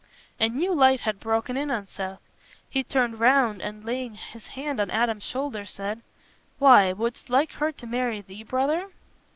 [0.39, 2.21] A new light had broken in on Seth.
[2.67, 6.01] He turned round, and laying his hand on Adam's shoulder, said,
[6.57, 8.89] "Why, wouldst like her to marry thee, brother?"